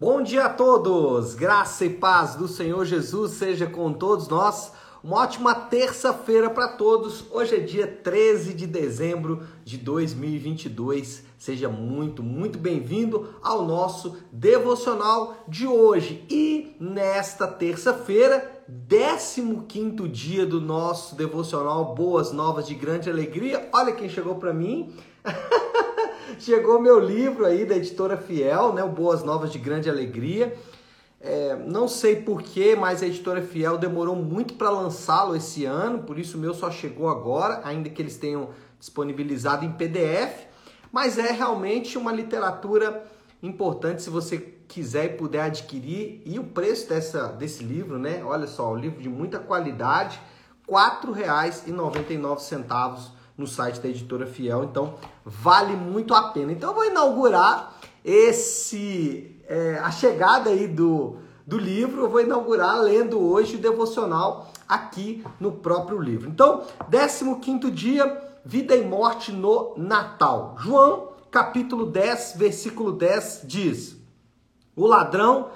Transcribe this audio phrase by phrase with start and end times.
[0.00, 1.36] Bom dia a todos!
[1.36, 4.72] Graça e paz do Senhor Jesus seja com todos nós.
[5.04, 7.24] Uma ótima terça-feira para todos.
[7.30, 11.22] Hoje é dia 13 de dezembro de 2022.
[11.38, 16.26] Seja muito, muito bem-vindo ao nosso devocional de hoje.
[16.28, 23.68] E nesta terça-feira, 15 dia do nosso devocional Boas Novas de Grande Alegria.
[23.72, 24.92] Olha quem chegou para mim.
[26.38, 28.82] Chegou meu livro aí da editora Fiel, né?
[28.82, 30.56] O Boas Novas de Grande Alegria.
[31.20, 36.18] É, não sei porquê, mas a editora Fiel demorou muito para lançá-lo esse ano, por
[36.18, 40.46] isso o meu só chegou agora, ainda que eles tenham disponibilizado em PDF.
[40.92, 43.04] Mas é realmente uma literatura
[43.42, 46.22] importante se você quiser e puder adquirir.
[46.24, 48.22] E o preço dessa, desse livro, né?
[48.24, 50.20] Olha só, um livro de muita qualidade,
[50.68, 54.64] R$ 4,99 no site da editora Fiel.
[54.64, 56.52] Então, vale muito a pena.
[56.52, 57.74] Então, eu vou inaugurar
[58.04, 61.16] esse é, a chegada aí do,
[61.46, 62.02] do livro.
[62.02, 66.28] Eu vou inaugurar lendo hoje o devocional aqui no próprio livro.
[66.28, 66.62] Então,
[67.40, 70.56] 15 dia, vida e morte no Natal.
[70.58, 73.96] João, capítulo 10, versículo 10 diz:
[74.76, 75.48] O ladrão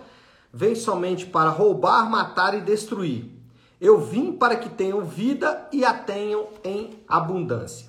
[0.53, 3.38] vem somente para roubar, matar e destruir.
[3.81, 7.89] Eu vim para que tenham vida e a tenham em abundância.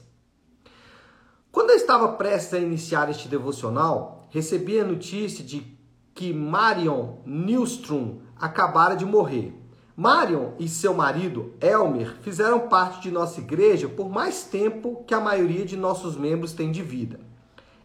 [1.52, 5.78] Quando eu estava prestes a iniciar este devocional, recebi a notícia de
[6.14, 9.56] que Marion Nilstrom acabara de morrer.
[9.95, 15.20] Marion e seu marido, Elmer, fizeram parte de nossa igreja por mais tempo que a
[15.20, 17.20] maioria de nossos membros tem de vida.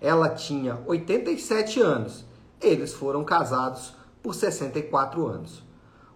[0.00, 2.24] Ela tinha 87 anos.
[2.60, 5.64] Eles foram casados por 64 anos.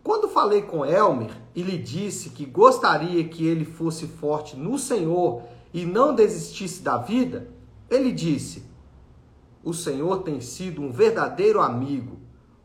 [0.09, 5.43] Quando falei com Elmer e lhe disse que gostaria que ele fosse forte no Senhor
[5.71, 7.51] e não desistisse da vida,
[7.91, 8.65] ele disse:
[9.63, 12.21] O Senhor tem sido um verdadeiro amigo.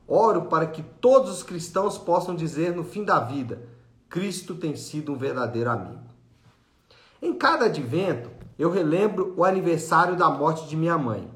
[0.07, 3.67] Oro para que todos os cristãos possam dizer no fim da vida:
[4.07, 6.05] Cristo tem sido um verdadeiro amigo.
[7.21, 11.29] Em cada advento, eu relembro o aniversário da morte de minha mãe.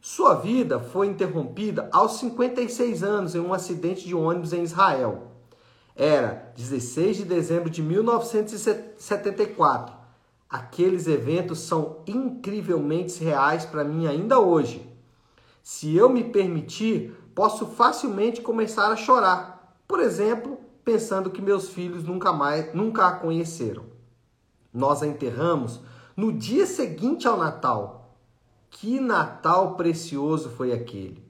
[0.00, 5.29] Sua vida foi interrompida aos 56 anos em um acidente de ônibus em Israel.
[6.00, 9.94] Era 16 de dezembro de 1974.
[10.48, 14.90] Aqueles eventos são incrivelmente reais para mim ainda hoje.
[15.62, 19.76] Se eu me permitir, posso facilmente começar a chorar.
[19.86, 23.84] Por exemplo, pensando que meus filhos nunca mais, nunca a conheceram.
[24.72, 25.82] Nós a enterramos
[26.16, 28.16] no dia seguinte ao Natal.
[28.70, 31.29] Que Natal precioso foi aquele!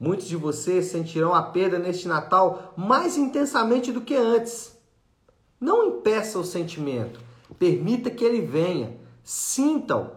[0.00, 4.76] Muitos de vocês sentirão a perda neste Natal mais intensamente do que antes.
[5.60, 7.20] Não impeça o sentimento,
[7.58, 10.12] permita que ele venha, sintam.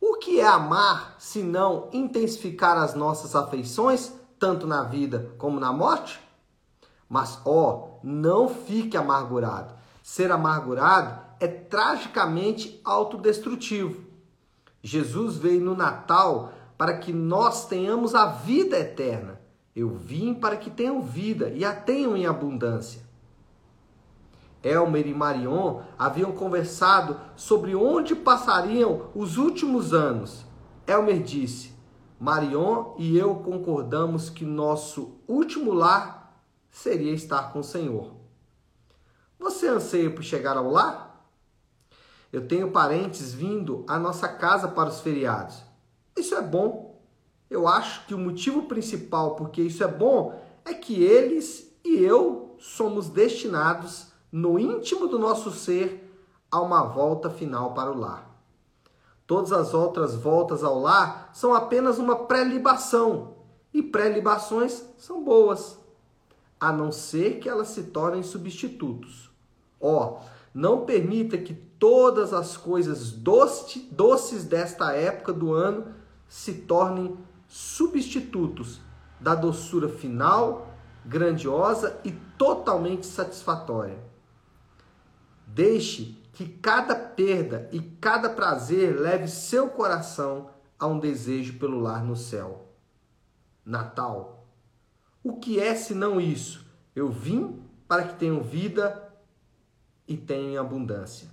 [0.00, 5.72] O que é amar se não intensificar as nossas afeições, tanto na vida como na
[5.72, 6.20] morte?
[7.08, 9.74] Mas, ó, não fique amargurado.
[10.02, 14.04] Ser amargurado é tragicamente autodestrutivo.
[14.82, 19.40] Jesus veio no Natal para que nós tenhamos a vida eterna.
[19.72, 23.02] Eu vim para que tenham vida e a tenham em abundância.
[24.64, 30.44] Elmer e Marion haviam conversado sobre onde passariam os últimos anos.
[30.84, 31.72] Elmer disse:
[32.18, 36.36] Marion e eu concordamos que nosso último lar
[36.68, 38.10] seria estar com o Senhor.
[39.38, 41.30] Você anseia por chegar ao lar?
[42.32, 45.70] Eu tenho parentes vindo à nossa casa para os feriados.
[46.16, 47.00] Isso é bom.
[47.48, 52.56] Eu acho que o motivo principal porque isso é bom é que eles e eu
[52.58, 56.10] somos destinados no íntimo do nosso ser
[56.50, 58.30] a uma volta final para o lar.
[59.26, 63.34] Todas as outras voltas ao lar são apenas uma pré-libação,
[63.72, 65.78] e pré-libações são boas,
[66.60, 69.30] a não ser que elas se tornem substitutos.
[69.80, 70.24] Ó, oh,
[70.54, 75.86] não permita que todas as coisas doces desta época do ano
[76.32, 78.80] se tornem substitutos
[79.20, 80.74] da doçura final,
[81.04, 83.98] grandiosa e totalmente satisfatória.
[85.46, 90.48] Deixe que cada perda e cada prazer leve seu coração
[90.78, 92.66] a um desejo pelo lar no céu.
[93.62, 94.48] Natal.
[95.22, 96.64] O que é senão isso?
[96.96, 99.14] Eu vim para que tenham vida
[100.08, 101.28] e tenham abundância.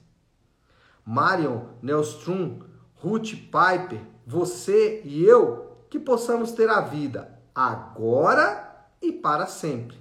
[1.06, 2.68] Marion Nelstrom,
[3.02, 9.98] Ruth Piper, você e eu, que possamos ter a vida agora e para sempre.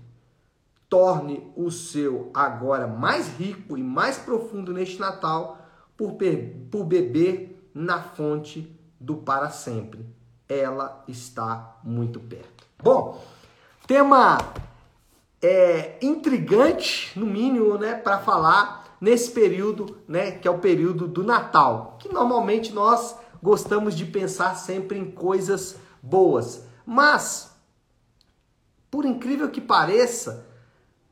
[0.89, 5.59] Torne o seu agora mais rico e mais profundo neste Natal
[5.97, 6.17] por,
[6.71, 10.05] por beber na fonte do para sempre.
[10.49, 12.67] Ela está muito perto.
[12.83, 13.23] Bom,
[13.89, 14.37] Tema
[15.41, 21.23] é, intrigante, no mínimo, né, para falar nesse período, né, que é o período do
[21.23, 26.65] Natal, que normalmente nós gostamos de pensar sempre em coisas boas.
[26.85, 27.53] Mas,
[28.91, 30.47] por incrível que pareça,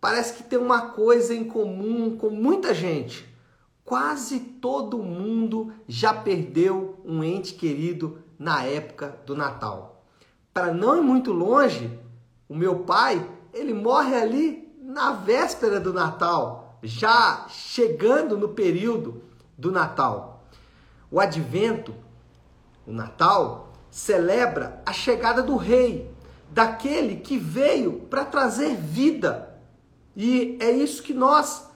[0.00, 3.26] parece que tem uma coisa em comum com muita gente.
[3.84, 10.04] Quase todo mundo já perdeu um ente querido na época do Natal.
[10.52, 11.96] Para não ir muito longe,
[12.48, 19.22] o meu pai, ele morre ali na véspera do Natal, já chegando no período
[19.56, 20.44] do Natal.
[21.10, 21.94] O advento,
[22.86, 26.10] o Natal, celebra a chegada do rei,
[26.50, 29.58] daquele que veio para trazer vida.
[30.14, 31.68] E é isso que nós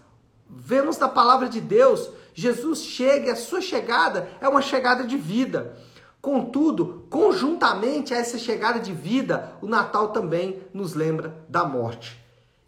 [0.49, 2.11] vemos na palavra de Deus.
[2.35, 5.77] Jesus chega, e a sua chegada é uma chegada de vida.
[6.21, 12.20] Contudo, conjuntamente a essa chegada de vida, o Natal também nos lembra da morte.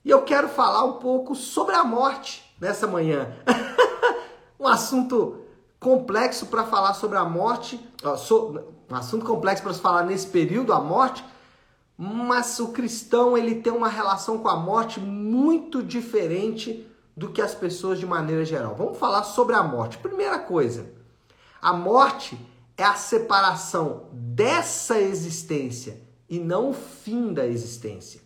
[0.04, 3.32] E eu quero falar um pouco sobre a morte nessa manhã.
[4.58, 5.38] um assunto
[5.78, 10.80] complexo para falar sobre a morte, um assunto complexo para se falar nesse período, a
[10.80, 11.24] morte,
[11.96, 17.54] mas o cristão ele tem uma relação com a morte muito diferente do que as
[17.54, 18.74] pessoas de maneira geral.
[18.74, 19.98] Vamos falar sobre a morte.
[19.98, 20.92] Primeira coisa,
[21.60, 22.38] a morte
[22.76, 28.21] é a separação dessa existência e não o fim da existência.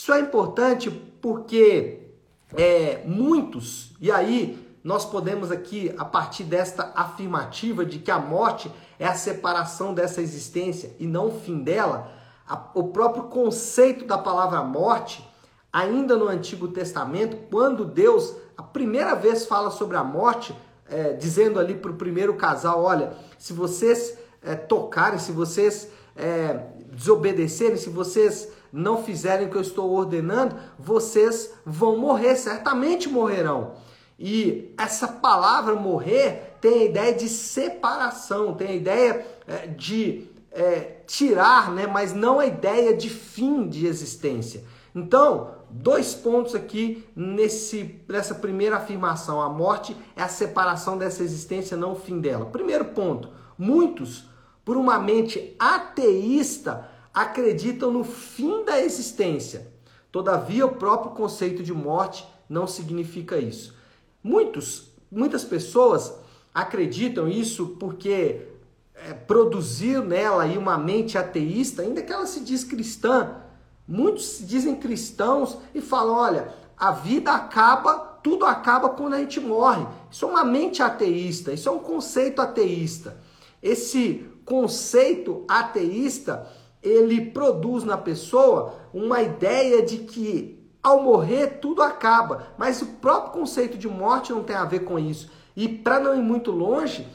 [0.00, 2.12] Isso é importante porque
[2.56, 8.70] é, muitos, e aí nós podemos aqui, a partir desta afirmativa de que a morte
[8.96, 12.12] é a separação dessa existência e não o fim dela,
[12.46, 15.28] a, o próprio conceito da palavra morte,
[15.72, 20.54] ainda no Antigo Testamento, quando Deus a primeira vez fala sobre a morte,
[20.88, 26.66] é, dizendo ali para o primeiro casal: olha, se vocês é, tocarem, se vocês é,
[26.92, 33.72] desobedecerem, se vocês não fizerem o que eu estou ordenando, vocês vão morrer, certamente morrerão.
[34.18, 40.96] E essa palavra morrer tem a ideia de separação, tem a ideia é, de é,
[41.06, 44.64] tirar, né, mas não a ideia de fim de existência.
[44.94, 49.40] Então, dois pontos aqui nesse, nessa primeira afirmação.
[49.40, 52.46] A morte é a separação dessa existência, não o fim dela.
[52.46, 54.28] Primeiro ponto: muitos,
[54.64, 59.72] por uma mente ateísta, acreditam no fim da existência.
[60.10, 63.74] Todavia, o próprio conceito de morte não significa isso.
[64.22, 66.14] Muitos, muitas pessoas
[66.54, 68.48] acreditam isso porque
[68.94, 73.42] é, produziu nela aí uma mente ateísta, ainda que ela se diz cristã,
[73.88, 79.40] Muitos se dizem cristãos e falam: olha, a vida acaba, tudo acaba quando a gente
[79.40, 79.86] morre.
[80.10, 83.16] Isso é uma mente ateísta, isso é um conceito ateísta.
[83.62, 86.46] Esse conceito ateísta,
[86.82, 93.32] ele produz na pessoa uma ideia de que ao morrer tudo acaba, mas o próprio
[93.32, 95.30] conceito de morte não tem a ver com isso.
[95.56, 97.06] E para não ir muito longe,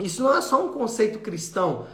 [0.00, 1.86] isso não é só um conceito cristão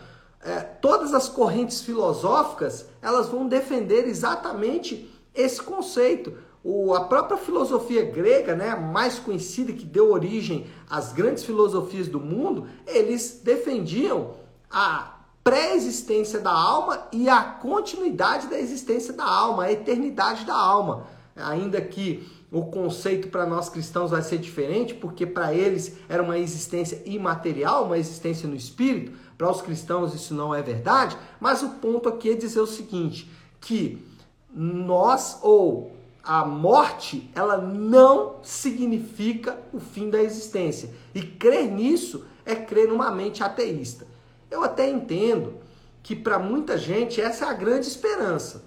[0.42, 6.32] é, todas as correntes filosóficas elas vão defender exatamente esse conceito.
[6.62, 12.20] O, a própria filosofia grega, né, mais conhecida, que deu origem às grandes filosofias do
[12.20, 14.34] mundo, eles defendiam
[14.70, 15.19] a
[15.50, 21.08] pré-existência da alma e a continuidade da existência da alma, a eternidade da alma.
[21.34, 26.38] Ainda que o conceito para nós cristãos vai ser diferente, porque para eles era uma
[26.38, 29.10] existência imaterial, uma existência no espírito.
[29.36, 33.28] Para os cristãos isso não é verdade, mas o ponto aqui é dizer o seguinte,
[33.60, 34.06] que
[34.54, 35.90] nós ou
[36.22, 40.90] a morte, ela não significa o fim da existência.
[41.12, 44.09] E crer nisso é crer numa mente ateísta.
[44.50, 45.54] Eu até entendo
[46.02, 48.64] que para muita gente essa é a grande esperança.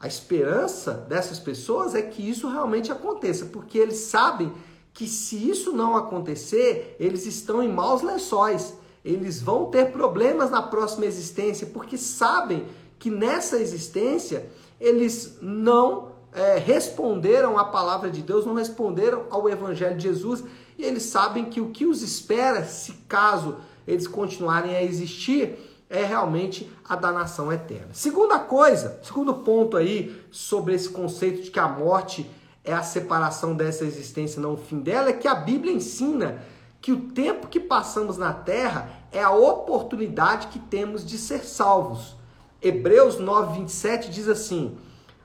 [0.00, 4.52] A esperança dessas pessoas é que isso realmente aconteça, porque eles sabem
[4.92, 8.74] que se isso não acontecer, eles estão em maus lençóis.
[9.04, 12.66] Eles vão ter problemas na próxima existência, porque sabem
[12.98, 14.48] que nessa existência
[14.80, 20.44] eles não é, responderam à palavra de Deus, não responderam ao Evangelho de Jesus,
[20.76, 23.56] e eles sabem que o que os espera, se caso
[23.86, 27.88] eles continuarem a existir, é realmente a danação eterna.
[27.92, 32.28] Segunda coisa, segundo ponto aí sobre esse conceito de que a morte
[32.64, 36.42] é a separação dessa existência, não o fim dela, é que a Bíblia ensina
[36.80, 42.16] que o tempo que passamos na terra é a oportunidade que temos de ser salvos.
[42.60, 44.76] Hebreus 9, 27 diz assim: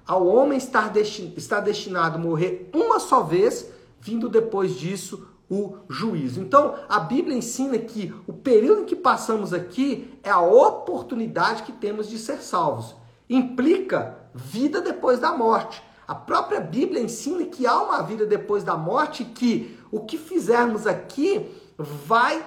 [0.05, 0.87] Ao homem está
[1.59, 6.39] destinado a morrer uma só vez, vindo depois disso o juízo.
[6.39, 11.71] Então, a Bíblia ensina que o período em que passamos aqui é a oportunidade que
[11.71, 12.95] temos de ser salvos.
[13.29, 15.83] implica vida depois da morte.
[16.07, 20.87] A própria Bíblia ensina que há uma vida depois da morte, que o que fizermos
[20.87, 22.43] aqui vai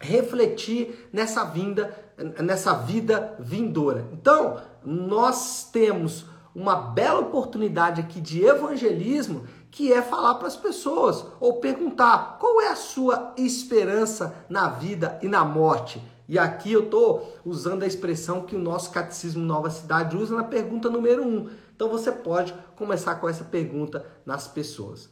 [0.00, 1.94] refletir nessa vinda,
[2.42, 4.08] nessa vida vindoura.
[4.12, 6.24] Então, nós temos
[6.54, 12.60] uma bela oportunidade aqui de evangelismo, que é falar para as pessoas ou perguntar qual
[12.60, 16.00] é a sua esperança na vida e na morte.
[16.28, 20.44] E aqui eu estou usando a expressão que o nosso Catecismo Nova Cidade usa na
[20.44, 21.26] pergunta número 1.
[21.26, 21.50] Um.
[21.74, 25.10] Então você pode começar com essa pergunta nas pessoas.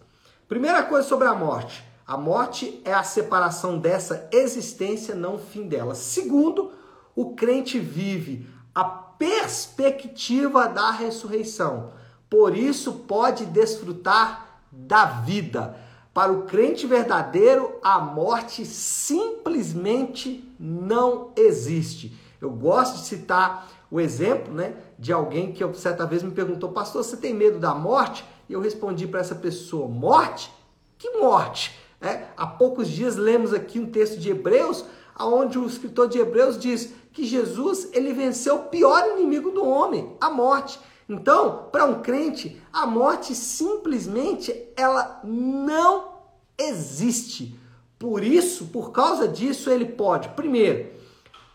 [0.49, 1.84] Primeira coisa sobre a morte.
[2.06, 5.94] A morte é a separação dessa existência, não o fim dela.
[5.94, 6.72] Segundo,
[7.14, 8.84] o crente vive a
[9.22, 11.92] perspectiva da ressurreição.
[12.28, 15.76] Por isso pode desfrutar da vida.
[16.12, 22.18] Para o crente verdadeiro, a morte simplesmente não existe.
[22.40, 27.04] Eu gosto de citar o exemplo né, de alguém que certa vez me perguntou, pastor,
[27.04, 28.24] você tem medo da morte?
[28.48, 30.52] E eu respondi para essa pessoa, morte?
[30.98, 31.78] Que morte?
[32.00, 34.84] É, há poucos dias lemos aqui um texto de Hebreus,
[35.16, 40.16] onde o escritor de Hebreus diz que Jesus ele venceu o pior inimigo do homem,
[40.21, 40.81] a morte.
[41.09, 46.12] Então, para um crente, a morte simplesmente ela não
[46.59, 47.59] existe.
[47.99, 50.90] Por isso, por causa disso, ele pode, primeiro,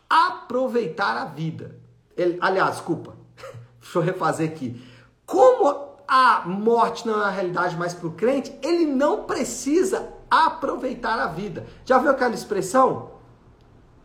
[0.09, 1.75] aproveitar a vida.
[2.15, 3.15] Ele, aliás, desculpa,
[3.81, 4.81] deixa eu refazer aqui.
[5.25, 11.19] Como a morte não é uma realidade mais para o crente, ele não precisa aproveitar
[11.19, 11.65] a vida.
[11.83, 13.16] Já viu aquela expressão?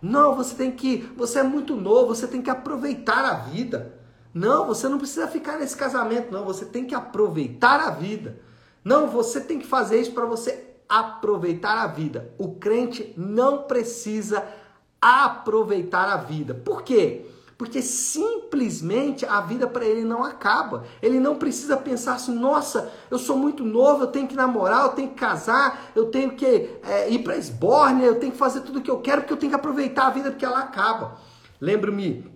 [0.03, 3.95] Não, você tem que, você é muito novo, você tem que aproveitar a vida.
[4.35, 6.45] Não, você não precisa ficar nesse casamento, não.
[6.45, 8.41] Você tem que aproveitar a vida.
[8.85, 12.35] Não, você tem que fazer isso para você aproveitar a vida.
[12.37, 14.45] O crente não precisa
[15.01, 16.53] aproveitar a vida.
[16.53, 17.27] Por quê?
[17.63, 20.83] Porque simplesmente a vida para ele não acaba.
[21.01, 24.89] Ele não precisa pensar assim: nossa, eu sou muito novo, eu tenho que namorar, eu
[24.89, 28.81] tenho que casar, eu tenho que é, ir para esbórnia, eu tenho que fazer tudo
[28.81, 31.19] o que eu quero, porque eu tenho que aproveitar a vida porque ela acaba.
[31.61, 32.29] Lembro-me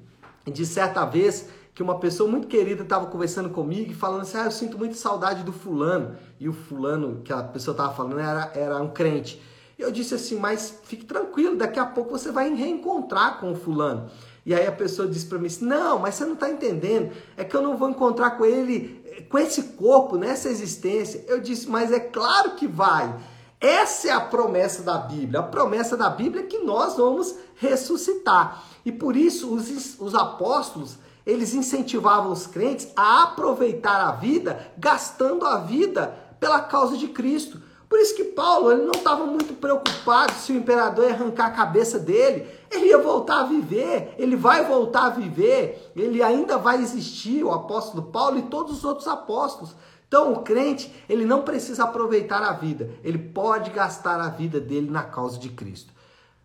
[0.46, 4.44] de certa vez que uma pessoa muito querida estava conversando comigo e falando assim: ah,
[4.44, 6.14] eu sinto muita saudade do fulano.
[6.38, 9.42] E o fulano que a pessoa estava falando era, era um crente.
[9.76, 14.08] Eu disse assim: mas fique tranquilo, daqui a pouco você vai reencontrar com o fulano.
[14.46, 17.42] E aí a pessoa disse para mim assim: não, mas você não está entendendo, é
[17.42, 21.24] que eu não vou encontrar com ele, com esse corpo, nessa existência.
[21.26, 23.12] Eu disse: mas é claro que vai.
[23.60, 25.40] Essa é a promessa da Bíblia.
[25.40, 28.62] A promessa da Bíblia é que nós vamos ressuscitar.
[28.84, 35.44] E por isso os, os apóstolos eles incentivavam os crentes a aproveitar a vida, gastando
[35.44, 37.60] a vida pela causa de Cristo.
[37.88, 41.50] Por isso que Paulo ele não estava muito preocupado se o imperador ia arrancar a
[41.50, 42.48] cabeça dele.
[42.70, 47.52] Ele ia voltar a viver, ele vai voltar a viver, ele ainda vai existir, o
[47.52, 49.76] apóstolo Paulo e todos os outros apóstolos.
[50.08, 54.90] Então, o crente, ele não precisa aproveitar a vida, ele pode gastar a vida dele
[54.90, 55.92] na causa de Cristo.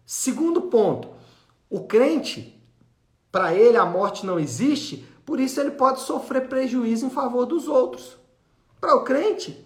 [0.06, 1.10] Segundo ponto,
[1.70, 2.60] o crente,
[3.32, 7.68] para ele a morte não existe, por isso ele pode sofrer prejuízo em favor dos
[7.68, 8.18] outros.
[8.80, 9.66] Para o crente,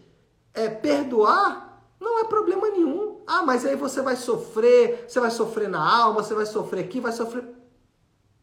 [0.53, 1.64] é, perdoar
[1.99, 3.21] não é problema nenhum.
[3.25, 6.99] Ah, mas aí você vai sofrer, você vai sofrer na alma, você vai sofrer aqui,
[6.99, 7.43] vai sofrer.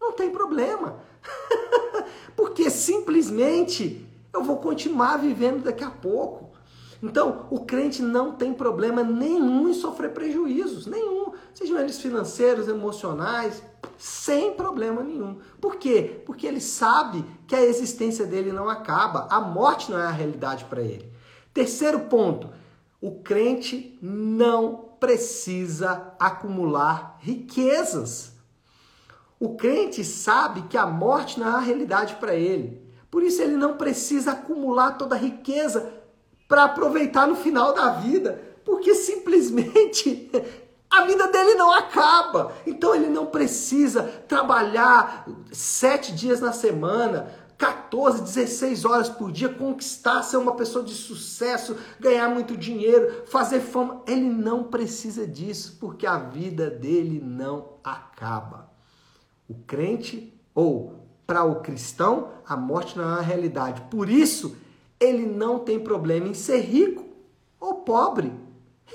[0.01, 1.01] Não tem problema.
[2.37, 6.51] Porque simplesmente eu vou continuar vivendo daqui a pouco.
[7.03, 13.61] Então, o crente não tem problema nenhum em sofrer prejuízos, nenhum, sejam eles financeiros, emocionais,
[13.99, 15.39] sem problema nenhum.
[15.61, 16.23] Por quê?
[16.25, 20.65] Porque ele sabe que a existência dele não acaba, a morte não é a realidade
[20.67, 21.13] para ele.
[21.53, 22.49] Terceiro ponto,
[23.03, 28.31] o crente não precisa acumular riquezas.
[29.41, 32.81] O crente sabe que a morte não é a realidade para ele.
[33.11, 35.93] Por isso ele não precisa acumular toda a riqueza
[36.47, 40.31] para aproveitar no final da vida, porque simplesmente
[40.89, 42.53] a vida dele não acaba.
[42.65, 50.23] Então ele não precisa trabalhar sete dias na semana, 14, 16 horas por dia, conquistar,
[50.23, 54.03] ser uma pessoa de sucesso, ganhar muito dinheiro, fazer fama.
[54.07, 58.71] Ele não precisa disso, porque a vida dele não acaba.
[59.49, 63.83] O crente, ou para o cristão, a morte não é uma realidade.
[63.91, 64.57] Por isso,
[64.99, 67.05] ele não tem problema em ser rico
[67.61, 68.33] ou pobre.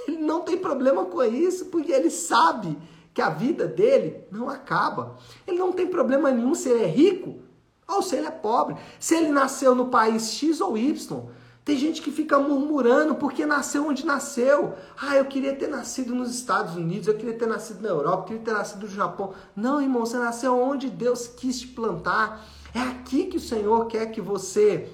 [0.07, 2.77] Ele não tem problema com isso, porque ele sabe
[3.13, 5.15] que a vida dele não acaba.
[5.47, 7.46] Ele não tem problema nenhum se ele é rico
[7.87, 8.75] ou se ele é pobre.
[8.99, 11.25] Se ele nasceu no país X ou Y.
[11.63, 14.73] Tem gente que fica murmurando porque nasceu onde nasceu.
[14.97, 18.25] Ah, eu queria ter nascido nos Estados Unidos, eu queria ter nascido na Europa, eu
[18.25, 19.33] queria ter nascido no Japão.
[19.55, 22.45] Não, irmão, você nasceu onde Deus quis te plantar.
[22.73, 24.89] É aqui que o Senhor quer que você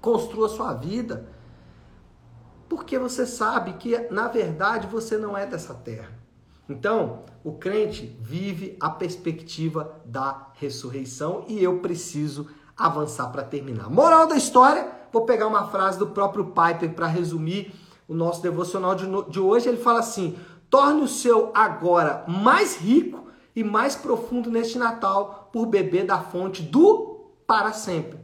[0.00, 1.28] construa sua vida.
[2.68, 6.15] Porque você sabe que, na verdade, você não é dessa terra.
[6.68, 13.88] Então, o crente vive a perspectiva da ressurreição e eu preciso avançar para terminar.
[13.88, 17.72] Moral da história, vou pegar uma frase do próprio Piper para resumir
[18.08, 19.68] o nosso devocional de hoje.
[19.68, 20.36] Ele fala assim:
[20.68, 26.62] torne o seu agora mais rico e mais profundo neste Natal por beber da fonte
[26.62, 28.18] do para sempre.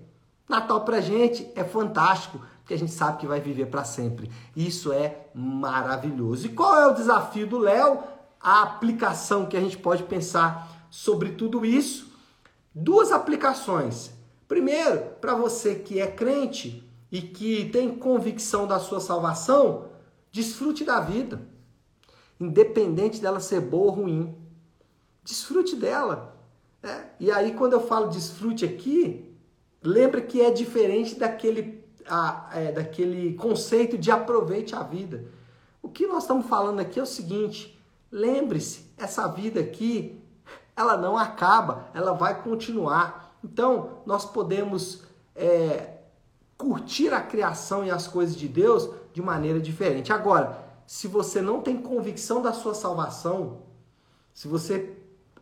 [0.49, 4.30] Natal para gente é fantástico, porque a gente sabe que vai viver para sempre.
[4.54, 6.46] Isso é maravilhoso.
[6.46, 7.99] E qual é o desafio do Léo?
[8.42, 12.12] A aplicação que a gente pode pensar sobre tudo isso.
[12.75, 14.11] Duas aplicações.
[14.49, 19.90] Primeiro, para você que é crente e que tem convicção da sua salvação,
[20.30, 21.40] desfrute da vida,
[22.40, 24.34] independente dela ser boa ou ruim.
[25.22, 26.37] Desfrute dela.
[26.82, 27.11] Né?
[27.20, 29.32] E aí, quando eu falo desfrute aqui,
[29.82, 35.26] lembra que é diferente daquele, a, é, daquele conceito de aproveite a vida.
[35.80, 37.78] O que nós estamos falando aqui é o seguinte:
[38.12, 40.23] lembre-se, essa vida aqui,
[40.76, 43.38] ela não acaba, ela vai continuar.
[43.42, 45.02] Então, nós podemos
[45.35, 45.99] é,
[46.59, 50.12] curtir a criação e as coisas de Deus de maneira diferente.
[50.12, 53.62] Agora, se você não tem convicção da sua salvação,
[54.35, 54.97] se você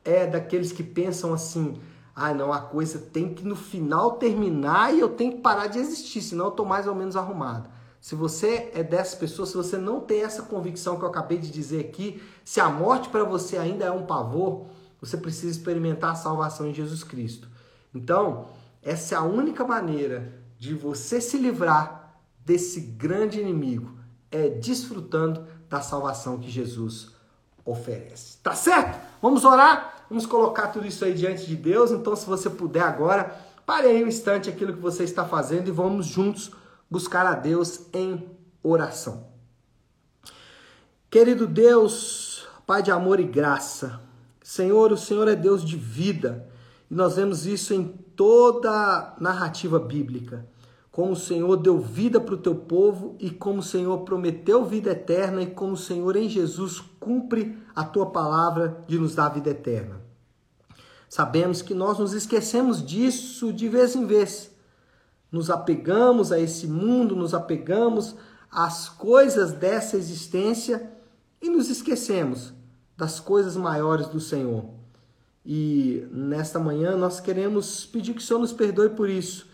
[0.05, 1.81] é daqueles que pensam assim:
[2.15, 5.79] ah, não, a coisa tem que no final terminar e eu tenho que parar de
[5.79, 7.69] existir, senão eu estou mais ou menos arrumado.
[8.01, 11.51] Se você é dessas pessoas, se você não tem essa convicção que eu acabei de
[11.51, 14.67] dizer aqui, se a morte para você ainda é um pavor,
[15.01, 17.49] você precisa experimentar a salvação em Jesus Cristo.
[17.95, 18.47] Então,
[18.83, 23.99] essa é a única maneira de você se livrar desse grande inimigo,
[24.31, 27.11] é desfrutando da salvação que Jesus
[27.65, 28.39] oferece.
[28.39, 28.99] Tá certo?
[29.21, 30.05] Vamos orar?
[30.09, 31.91] Vamos colocar tudo isso aí diante de Deus.
[31.91, 35.71] Então, se você puder agora, pare aí um instante aquilo que você está fazendo e
[35.71, 36.51] vamos juntos
[36.91, 38.29] buscar a Deus em
[38.63, 39.29] oração.
[41.11, 44.01] Querido Deus, Pai de amor e graça,
[44.43, 46.49] Senhor, o Senhor é Deus de vida
[46.91, 50.47] e nós vemos isso em toda a narrativa bíblica
[50.91, 54.91] como o Senhor deu vida para o teu povo e como o Senhor prometeu vida
[54.91, 59.51] eterna e como o Senhor em Jesus cumpre a tua palavra de nos dar vida
[59.51, 60.01] eterna.
[61.09, 64.50] Sabemos que nós nos esquecemos disso de vez em vez.
[65.31, 68.17] Nos apegamos a esse mundo, nos apegamos
[68.51, 70.91] às coisas dessa existência
[71.41, 72.53] e nos esquecemos
[72.97, 74.65] das coisas maiores do Senhor.
[75.45, 79.47] E nesta manhã nós queremos pedir que o Senhor nos perdoe por isso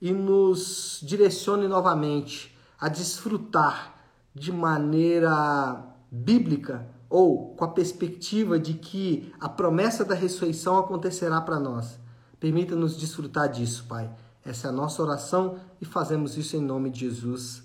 [0.00, 3.94] e nos direcione novamente a desfrutar
[4.34, 11.58] de maneira bíblica ou com a perspectiva de que a promessa da ressurreição acontecerá para
[11.58, 11.98] nós.
[12.38, 14.10] Permita-nos desfrutar disso, Pai.
[14.44, 17.62] Essa é a nossa oração e fazemos isso em nome de Jesus.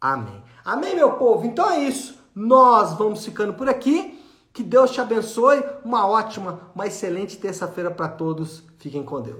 [0.00, 0.42] Amém.
[0.64, 1.46] Amém, meu povo?
[1.46, 2.18] Então é isso.
[2.34, 4.18] Nós vamos ficando por aqui.
[4.52, 5.62] Que Deus te abençoe.
[5.84, 8.62] Uma ótima, uma excelente terça-feira para todos.
[8.78, 9.30] Fiquem com Deus.